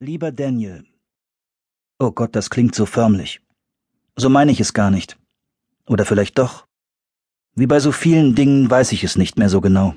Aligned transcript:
Lieber 0.00 0.30
Daniel. 0.30 0.84
Oh 1.98 2.12
Gott, 2.12 2.36
das 2.36 2.50
klingt 2.50 2.72
so 2.72 2.86
förmlich. 2.86 3.40
So 4.14 4.28
meine 4.28 4.52
ich 4.52 4.60
es 4.60 4.72
gar 4.72 4.92
nicht. 4.92 5.18
Oder 5.88 6.04
vielleicht 6.04 6.38
doch. 6.38 6.68
Wie 7.56 7.66
bei 7.66 7.80
so 7.80 7.90
vielen 7.90 8.36
Dingen 8.36 8.70
weiß 8.70 8.92
ich 8.92 9.02
es 9.02 9.16
nicht 9.16 9.38
mehr 9.38 9.48
so 9.48 9.60
genau. 9.60 9.96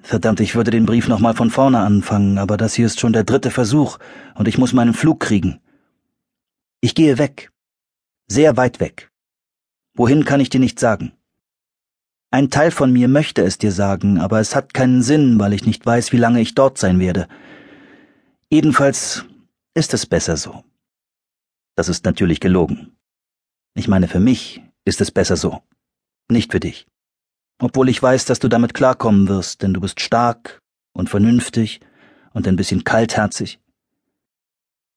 Verdammt, 0.00 0.40
ich 0.40 0.54
würde 0.54 0.70
den 0.70 0.86
Brief 0.86 1.08
nochmal 1.08 1.34
von 1.34 1.50
vorne 1.50 1.80
anfangen, 1.80 2.38
aber 2.38 2.56
das 2.56 2.72
hier 2.72 2.86
ist 2.86 3.00
schon 3.00 3.12
der 3.12 3.24
dritte 3.24 3.50
Versuch 3.50 3.98
und 4.34 4.48
ich 4.48 4.56
muss 4.56 4.72
meinen 4.72 4.94
Flug 4.94 5.20
kriegen. 5.20 5.60
Ich 6.80 6.94
gehe 6.94 7.18
weg. 7.18 7.52
Sehr 8.28 8.56
weit 8.56 8.80
weg. 8.80 9.10
Wohin 9.94 10.24
kann 10.24 10.40
ich 10.40 10.48
dir 10.48 10.60
nicht 10.60 10.80
sagen. 10.80 11.12
Ein 12.30 12.48
Teil 12.48 12.70
von 12.70 12.90
mir 12.90 13.08
möchte 13.08 13.42
es 13.42 13.58
dir 13.58 13.72
sagen, 13.72 14.18
aber 14.18 14.40
es 14.40 14.56
hat 14.56 14.72
keinen 14.72 15.02
Sinn, 15.02 15.38
weil 15.38 15.52
ich 15.52 15.66
nicht 15.66 15.84
weiß, 15.84 16.12
wie 16.12 16.18
lange 16.18 16.40
ich 16.40 16.54
dort 16.54 16.78
sein 16.78 16.98
werde. 16.98 17.28
Jedenfalls 18.54 19.24
ist 19.74 19.94
es 19.94 20.06
besser 20.06 20.36
so. 20.36 20.62
Das 21.74 21.88
ist 21.88 22.04
natürlich 22.04 22.38
gelogen. 22.38 22.96
Ich 23.74 23.88
meine, 23.88 24.06
für 24.06 24.20
mich 24.20 24.62
ist 24.84 25.00
es 25.00 25.10
besser 25.10 25.36
so. 25.36 25.60
Nicht 26.30 26.52
für 26.52 26.60
dich. 26.60 26.86
Obwohl 27.58 27.88
ich 27.88 28.00
weiß, 28.00 28.26
dass 28.26 28.38
du 28.38 28.46
damit 28.46 28.72
klarkommen 28.72 29.26
wirst, 29.26 29.62
denn 29.62 29.74
du 29.74 29.80
bist 29.80 30.00
stark 30.00 30.60
und 30.92 31.10
vernünftig 31.10 31.80
und 32.32 32.46
ein 32.46 32.54
bisschen 32.54 32.84
kaltherzig. 32.84 33.58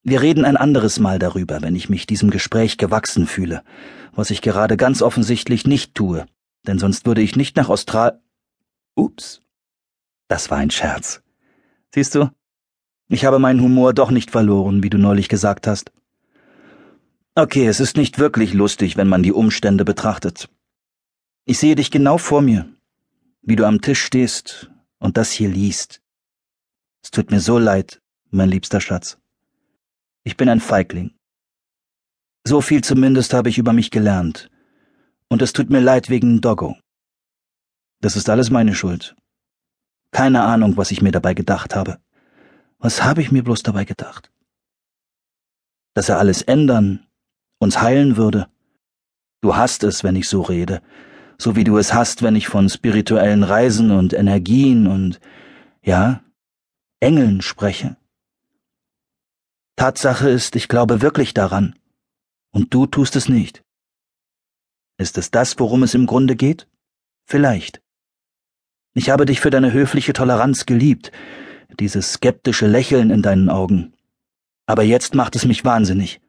Wir 0.04 0.22
reden 0.22 0.46
ein 0.46 0.56
anderes 0.56 1.00
Mal 1.00 1.18
darüber, 1.18 1.64
wenn 1.64 1.76
ich 1.76 1.90
mich 1.90 2.06
diesem 2.06 2.30
Gespräch 2.30 2.78
gewachsen 2.78 3.26
fühle, 3.26 3.64
was 4.12 4.30
ich 4.30 4.44
gerade 4.44 4.78
ganz 4.78 5.02
offensichtlich 5.02 5.66
nicht 5.66 5.96
tue, 5.96 6.28
denn 6.68 6.78
sonst 6.78 7.08
würde 7.08 7.24
ich 7.24 7.36
nicht 7.36 7.56
nach 7.56 7.70
Austral. 7.70 8.22
Ups. 8.94 9.42
Das 10.28 10.52
war 10.52 10.60
ein 10.60 10.70
Scherz. 10.70 11.24
Siehst 11.92 12.14
du? 12.14 12.30
Ich 13.10 13.24
habe 13.24 13.40
meinen 13.40 13.62
Humor 13.62 13.94
doch 13.94 14.12
nicht 14.12 14.32
verloren, 14.32 14.84
wie 14.84 14.90
du 14.90 14.98
neulich 14.98 15.30
gesagt 15.30 15.66
hast. 15.66 15.92
Okay, 17.36 17.68
es 17.68 17.80
ist 17.80 17.96
nicht 17.96 18.20
wirklich 18.20 18.54
lustig, 18.54 18.98
wenn 18.98 19.08
man 19.08 19.24
die 19.24 19.32
Umstände 19.32 19.86
betrachtet. 19.86 20.50
Ich 21.46 21.60
sehe 21.60 21.76
dich 21.76 21.92
genau 21.92 22.18
vor 22.18 22.42
mir, 22.42 22.68
wie 23.42 23.56
du 23.56 23.66
am 23.66 23.80
Tisch 23.80 24.04
stehst 24.04 24.70
und 25.00 25.16
das 25.16 25.32
hier 25.32 25.48
liest. 25.48 26.02
Es 27.02 27.12
tut 27.12 27.32
mir 27.32 27.40
so 27.40 27.58
leid, 27.58 28.02
mein 28.32 28.50
liebster 28.50 28.82
Schatz. 28.82 29.18
Ich 30.24 30.36
bin 30.36 30.50
ein 30.50 30.60
Feigling. 30.60 31.12
So 32.44 32.60
viel 32.60 32.84
zumindest 32.84 33.34
habe 33.34 33.48
ich 33.48 33.58
über 33.58 33.72
mich 33.72 33.92
gelernt. 33.92 34.50
Und 35.30 35.42
es 35.42 35.54
tut 35.54 35.70
mir 35.70 35.80
leid 35.80 36.10
wegen 36.10 36.42
Doggo. 36.42 36.76
Das 38.02 38.18
ist 38.18 38.30
alles 38.30 38.50
meine 38.50 38.76
Schuld. 38.76 39.16
Keine 40.12 40.44
Ahnung, 40.44 40.76
was 40.76 40.92
ich 40.92 41.02
mir 41.02 41.12
dabei 41.12 41.34
gedacht 41.34 41.76
habe. 41.76 42.00
Was 42.80 43.04
habe 43.04 43.22
ich 43.22 43.32
mir 43.32 43.44
bloß 43.44 43.64
dabei 43.64 43.86
gedacht? 43.86 44.32
Dass 45.94 46.10
er 46.10 46.20
alles 46.20 46.42
ändern, 46.42 47.08
uns 47.60 47.82
heilen 47.82 48.18
würde. 48.18 48.48
Du 49.42 49.56
hast 49.56 49.84
es, 49.84 50.04
wenn 50.04 50.16
ich 50.16 50.30
so 50.30 50.42
rede, 50.42 50.82
so 51.38 51.56
wie 51.56 51.64
du 51.64 51.78
es 51.78 51.94
hast, 51.94 52.22
wenn 52.22 52.36
ich 52.36 52.48
von 52.48 52.70
spirituellen 52.70 53.44
Reisen 53.44 53.92
und 53.92 54.14
Energien 54.14 54.88
und, 54.88 55.20
ja, 55.82 56.24
Engeln 57.00 57.42
spreche. 57.42 57.98
Tatsache 59.76 60.30
ist, 60.30 60.56
ich 60.56 60.68
glaube 60.68 61.02
wirklich 61.02 61.34
daran, 61.34 61.76
und 62.52 62.74
du 62.74 62.88
tust 62.88 63.16
es 63.16 63.30
nicht. 63.30 63.64
Ist 64.98 65.18
es 65.20 65.30
das, 65.30 65.60
worum 65.60 65.84
es 65.84 65.94
im 65.94 66.08
Grunde 66.08 66.36
geht? 66.36 66.68
Vielleicht. 67.26 67.82
Ich 68.96 69.12
habe 69.12 69.26
dich 69.26 69.40
für 69.40 69.52
deine 69.52 69.74
höfliche 69.74 70.14
Toleranz 70.14 70.66
geliebt, 70.66 71.12
dieses 71.80 72.14
skeptische 72.14 72.68
Lächeln 72.68 73.10
in 73.10 73.22
deinen 73.22 73.50
Augen. 73.50 73.94
Aber 74.66 74.84
jetzt 74.84 75.16
macht 75.16 75.36
es 75.36 75.46
mich 75.46 75.64
wahnsinnig. 75.66 76.22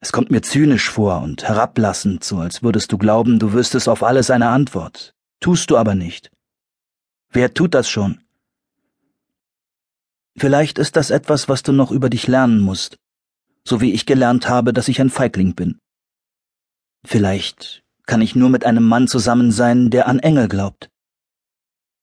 Es 0.00 0.12
kommt 0.12 0.30
mir 0.30 0.42
zynisch 0.42 0.90
vor 0.90 1.22
und 1.22 1.44
herablassend, 1.44 2.24
so 2.24 2.38
als 2.38 2.62
würdest 2.62 2.92
du 2.92 2.98
glauben, 2.98 3.38
du 3.38 3.52
wüsstest 3.52 3.88
auf 3.88 4.02
alles 4.02 4.30
eine 4.30 4.48
Antwort. 4.48 5.14
Tust 5.40 5.70
du 5.70 5.76
aber 5.76 5.94
nicht. 5.94 6.30
Wer 7.30 7.54
tut 7.54 7.74
das 7.74 7.88
schon? 7.88 8.20
Vielleicht 10.36 10.78
ist 10.78 10.96
das 10.96 11.10
etwas, 11.10 11.48
was 11.48 11.62
du 11.62 11.72
noch 11.72 11.90
über 11.90 12.10
dich 12.10 12.26
lernen 12.26 12.60
musst, 12.60 12.98
so 13.66 13.80
wie 13.80 13.92
ich 13.92 14.04
gelernt 14.04 14.48
habe, 14.48 14.72
dass 14.72 14.88
ich 14.88 15.00
ein 15.00 15.10
Feigling 15.10 15.54
bin. 15.54 15.78
Vielleicht 17.04 17.82
kann 18.06 18.20
ich 18.20 18.34
nur 18.34 18.50
mit 18.50 18.66
einem 18.66 18.86
Mann 18.86 19.08
zusammen 19.08 19.52
sein, 19.52 19.90
der 19.90 20.08
an 20.08 20.18
Engel 20.18 20.48
glaubt. 20.48 20.90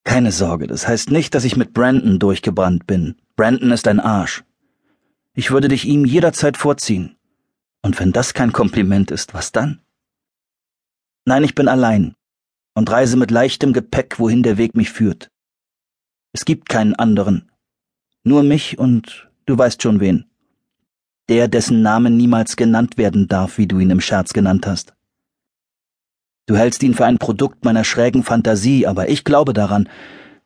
Keine 0.03 0.31
Sorge, 0.31 0.67
das 0.67 0.88
heißt 0.88 1.12
nicht, 1.12 1.35
dass 1.35 1.44
ich 1.44 1.57
mit 1.57 1.73
Brandon 1.73 2.19
durchgebrannt 2.19 2.88
bin. 2.88 3.16
Brandon 3.35 3.72
ist 3.72 3.88
ein 3.88 4.00
Arsch. 4.00 4.44
Ich 5.34 5.51
würde 5.51 5.67
dich 5.67 5.85
ihm 5.85 6.06
jederzeit 6.06 6.57
vorziehen. 6.57 7.17
Und 7.81 8.00
wenn 8.00 8.12
das 8.12 8.34
kein 8.34 8.51
Kompliment 8.51 9.12
ist, 9.12 9.34
was 9.34 9.51
dann? 9.51 9.79
Nein, 11.25 11.44
ich 11.44 11.56
bin 11.56 11.67
allein 11.67 12.16
und 12.73 12.89
reise 12.89 13.17
mit 13.17 13.31
leichtem 13.31 13.73
Gepäck, 13.73 14.19
wohin 14.19 14.44
der 14.44 14.57
Weg 14.57 14.75
mich 14.75 14.91
führt. 14.91 15.29
Es 16.33 16.45
gibt 16.45 16.69
keinen 16.69 16.95
anderen. 16.95 17.51
Nur 18.23 18.44
mich 18.44 18.78
und 18.79 19.29
du 19.45 19.57
weißt 19.57 19.81
schon 19.81 20.00
wen. 20.00 20.25
Der, 21.29 21.47
dessen 21.47 21.81
Name 21.81 22.09
niemals 22.09 22.56
genannt 22.56 22.97
werden 22.97 23.28
darf, 23.28 23.57
wie 23.57 23.68
du 23.68 23.79
ihn 23.79 23.89
im 23.89 24.01
Scherz 24.01 24.33
genannt 24.33 24.68
hast. 24.68 24.94
Du 26.47 26.56
hältst 26.56 26.81
ihn 26.84 26.94
für 26.94 27.06
ein 27.06 27.19
Produkt 27.19 27.63
meiner 27.63 27.84
schrägen 27.84 28.24
Fantasie, 28.24 28.88
aber 28.88 29.09
ich 29.09 29.24
glaube 29.24 29.53
daran, 29.53 29.88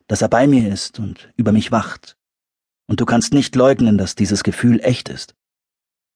dass 0.07 0.21
er 0.21 0.29
bei 0.29 0.47
mir 0.47 0.71
ist 0.71 0.99
und 0.99 1.31
über 1.35 1.51
mich 1.51 1.71
wacht. 1.71 2.17
Und 2.87 2.99
du 2.99 3.05
kannst 3.05 3.33
nicht 3.33 3.55
leugnen, 3.55 3.97
dass 3.97 4.15
dieses 4.15 4.43
Gefühl 4.43 4.79
echt 4.81 5.09
ist. 5.09 5.35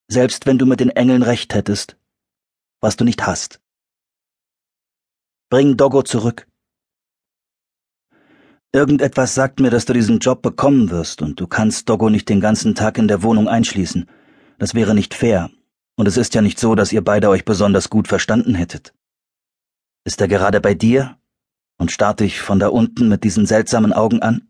Selbst 0.08 0.46
wenn 0.46 0.58
du 0.58 0.66
mit 0.66 0.80
den 0.80 0.90
Engeln 0.90 1.24
recht 1.24 1.54
hättest, 1.54 1.98
was 2.82 2.98
du 2.98 3.06
nicht 3.06 3.26
hast. 3.26 3.60
Bring 5.50 5.78
Doggo 5.78 6.04
zurück. 6.04 6.48
Irgendetwas 8.72 9.34
sagt 9.34 9.60
mir, 9.60 9.72
dass 9.72 9.86
du 9.86 9.94
diesen 9.94 10.20
Job 10.20 10.44
bekommen 10.44 10.92
wirst, 10.92 11.24
und 11.24 11.40
du 11.40 11.48
kannst 11.48 11.90
Doggo 11.90 12.12
nicht 12.12 12.30
den 12.30 12.40
ganzen 12.40 12.76
Tag 12.76 13.00
in 13.00 13.08
der 13.08 13.24
Wohnung 13.24 13.48
einschließen. 13.48 14.08
Das 14.60 14.76
wäre 14.76 14.94
nicht 14.94 15.16
fair, 15.16 15.50
und 15.96 16.08
es 16.08 16.18
ist 16.18 16.36
ja 16.36 16.44
nicht 16.44 16.60
so, 16.60 16.76
dass 16.76 16.94
ihr 16.94 17.04
beide 17.04 17.30
euch 17.30 17.46
besonders 17.46 17.90
gut 17.90 18.08
verstanden 18.08 18.54
hättet. 18.54 18.94
Ist 20.04 20.22
er 20.22 20.28
gerade 20.28 20.62
bei 20.62 20.74
dir 20.74 21.18
und 21.78 21.92
starrt 21.92 22.20
dich 22.20 22.40
von 22.40 22.60
da 22.60 22.70
unten 22.70 23.10
mit 23.10 23.24
diesen 23.24 23.46
seltsamen 23.46 23.94
Augen 23.94 24.22
an? 24.22 24.48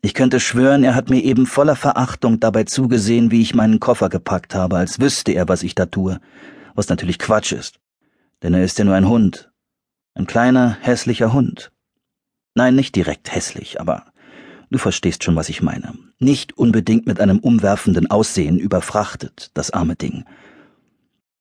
Ich 0.00 0.14
könnte 0.14 0.40
schwören, 0.40 0.82
er 0.82 0.94
hat 0.94 1.10
mir 1.10 1.22
eben 1.22 1.46
voller 1.46 1.76
Verachtung 1.76 2.40
dabei 2.40 2.64
zugesehen, 2.64 3.30
wie 3.30 3.40
ich 3.40 3.54
meinen 3.54 3.78
Koffer 3.78 4.08
gepackt 4.08 4.54
habe, 4.54 4.76
als 4.76 4.98
wüsste 4.98 5.32
er, 5.32 5.48
was 5.48 5.62
ich 5.62 5.76
da 5.76 5.86
tue, 5.86 6.20
was 6.74 6.88
natürlich 6.88 7.20
Quatsch 7.20 7.52
ist, 7.52 7.78
denn 8.42 8.52
er 8.52 8.64
ist 8.64 8.78
ja 8.78 8.84
nur 8.84 8.96
ein 8.96 9.08
Hund, 9.08 9.52
ein 10.14 10.26
kleiner, 10.26 10.76
hässlicher 10.80 11.32
Hund. 11.32 11.70
Nein, 12.54 12.74
nicht 12.74 12.96
direkt 12.96 13.32
hässlich, 13.32 13.80
aber 13.80 14.06
du 14.70 14.78
verstehst 14.78 15.22
schon, 15.22 15.36
was 15.36 15.48
ich 15.48 15.62
meine. 15.62 15.94
Nicht 16.18 16.58
unbedingt 16.58 17.06
mit 17.06 17.20
einem 17.20 17.38
umwerfenden 17.38 18.10
Aussehen 18.10 18.58
überfrachtet, 18.58 19.52
das 19.54 19.70
arme 19.70 19.94
Ding. 19.94 20.24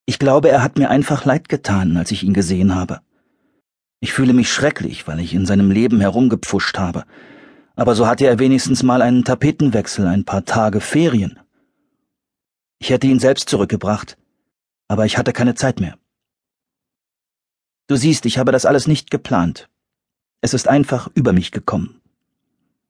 Ich 0.06 0.20
glaube, 0.20 0.50
er 0.50 0.64
hat 0.64 0.78
mir 0.78 0.90
einfach 0.90 1.26
leid 1.26 1.50
getan, 1.50 1.96
als 1.98 2.12
ich 2.12 2.24
ihn 2.24 2.34
gesehen 2.34 2.76
habe. 2.76 3.02
Ich 4.00 4.14
fühle 4.14 4.34
mich 4.34 4.52
schrecklich, 4.52 5.08
weil 5.08 5.20
ich 5.20 5.34
in 5.34 5.46
seinem 5.46 5.70
Leben 5.70 6.02
herumgepfuscht 6.02 6.78
habe. 6.78 7.06
Aber 7.76 7.96
so 7.96 8.08
hatte 8.08 8.26
er 8.26 8.40
wenigstens 8.40 8.84
mal 8.84 9.02
einen 9.02 9.24
Tapetenwechsel, 9.24 10.08
ein 10.08 10.26
paar 10.26 10.44
Tage 10.44 10.82
Ferien. 10.82 11.40
Ich 12.80 12.90
hätte 12.90 13.08
ihn 13.08 13.20
selbst 13.20 13.48
zurückgebracht, 13.48 14.18
aber 14.88 15.06
ich 15.06 15.18
hatte 15.18 15.34
keine 15.34 15.56
Zeit 15.56 15.80
mehr. 15.80 15.98
Du 17.88 17.96
siehst, 17.96 18.26
ich 18.26 18.38
habe 18.38 18.52
das 18.52 18.66
alles 18.66 18.88
nicht 18.88 19.12
geplant. 19.12 19.70
Es 20.42 20.56
ist 20.56 20.68
einfach 20.68 21.10
über 21.14 21.32
mich 21.32 21.52
gekommen. 21.52 22.02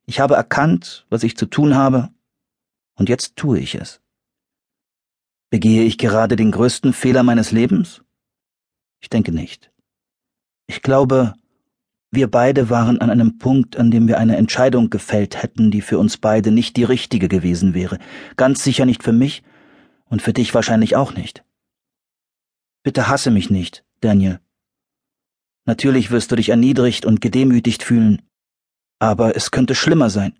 Ich 0.06 0.20
habe 0.20 0.36
erkannt, 0.36 1.06
was 1.10 1.24
ich 1.24 1.36
zu 1.36 1.46
tun 1.46 1.76
habe, 1.76 2.10
und 2.96 3.10
jetzt 3.10 3.36
tue 3.36 3.60
ich 3.60 3.76
es. 3.76 4.00
Begehe 5.52 5.84
ich 5.84 5.98
gerade 5.98 6.38
den 6.38 6.50
größten 6.50 6.94
Fehler 6.94 7.24
meines 7.24 7.52
Lebens? 7.52 8.02
Ich 9.02 9.10
denke 9.10 9.34
nicht. 9.34 9.70
Ich 10.66 10.82
glaube, 10.82 11.34
wir 12.10 12.32
beide 12.32 12.70
waren 12.70 13.00
an 13.02 13.10
einem 13.10 13.38
Punkt, 13.38 13.76
an 13.76 13.92
dem 13.92 14.08
wir 14.08 14.18
eine 14.18 14.38
Entscheidung 14.38 14.90
gefällt 14.90 15.44
hätten, 15.44 15.70
die 15.70 15.82
für 15.82 16.00
uns 16.00 16.16
beide 16.16 16.52
nicht 16.52 16.78
die 16.78 16.86
richtige 16.86 17.28
gewesen 17.28 17.74
wäre. 17.74 18.00
Ganz 18.38 18.64
sicher 18.64 18.86
nicht 18.86 19.04
für 19.04 19.12
mich 19.12 19.44
und 20.06 20.22
für 20.22 20.32
dich 20.32 20.54
wahrscheinlich 20.54 20.96
auch 20.96 21.16
nicht. 21.16 21.44
Bitte 22.84 23.10
hasse 23.10 23.30
mich 23.30 23.50
nicht, 23.50 23.84
Daniel. 24.00 24.40
Natürlich 25.66 26.12
wirst 26.12 26.32
du 26.32 26.38
dich 26.38 26.48
erniedrigt 26.48 27.06
und 27.06 27.20
gedemütigt 27.20 27.84
fühlen, 27.84 28.22
aber 29.00 29.36
es 29.36 29.52
könnte 29.52 29.76
schlimmer 29.76 30.10
sein. 30.10 30.40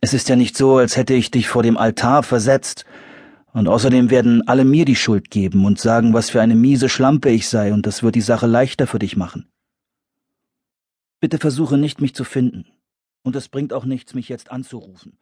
Es 0.00 0.14
ist 0.14 0.28
ja 0.28 0.36
nicht 0.36 0.56
so, 0.56 0.76
als 0.76 0.96
hätte 0.96 1.14
ich 1.14 1.32
dich 1.32 1.48
vor 1.48 1.64
dem 1.64 1.76
Altar 1.76 2.22
versetzt 2.22 2.86
und 3.56 3.68
außerdem 3.68 4.10
werden 4.10 4.46
alle 4.46 4.66
mir 4.66 4.84
die 4.84 4.96
Schuld 4.96 5.30
geben 5.30 5.64
und 5.64 5.80
sagen, 5.80 6.12
was 6.12 6.28
für 6.28 6.42
eine 6.42 6.54
miese 6.54 6.90
Schlampe 6.90 7.30
ich 7.30 7.48
sei, 7.48 7.72
und 7.72 7.86
das 7.86 8.02
wird 8.02 8.14
die 8.14 8.20
Sache 8.20 8.46
leichter 8.46 8.86
für 8.86 8.98
dich 8.98 9.16
machen. 9.16 9.48
Bitte 11.20 11.38
versuche 11.38 11.78
nicht, 11.78 12.02
mich 12.02 12.14
zu 12.14 12.24
finden. 12.24 12.66
Und 13.22 13.34
es 13.34 13.48
bringt 13.48 13.72
auch 13.72 13.86
nichts, 13.86 14.12
mich 14.12 14.28
jetzt 14.28 14.50
anzurufen. 14.50 15.16